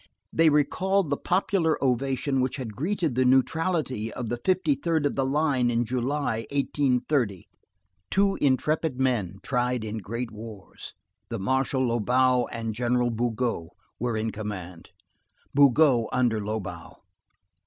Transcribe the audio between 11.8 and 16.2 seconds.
Lobau and General Bugeaud, were in command, Bugeaud